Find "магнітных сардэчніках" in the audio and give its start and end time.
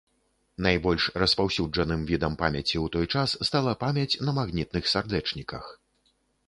4.41-5.75